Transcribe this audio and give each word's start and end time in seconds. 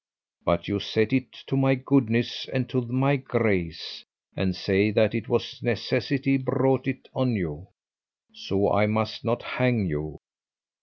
But 0.43 0.67
you 0.67 0.79
set 0.79 1.13
it 1.13 1.31
to 1.45 1.55
my 1.55 1.75
goodness 1.75 2.49
and 2.51 2.67
to 2.69 2.81
my 2.81 3.17
grace, 3.17 4.03
and 4.35 4.55
say 4.55 4.89
that 4.89 5.13
it 5.13 5.29
was 5.29 5.61
necessity 5.61 6.37
brought 6.37 6.87
it 6.87 7.07
on 7.13 7.35
you, 7.35 7.67
so 8.33 8.73
I 8.73 8.87
must 8.87 9.23
not 9.23 9.43
hang 9.43 9.85
you. 9.85 10.17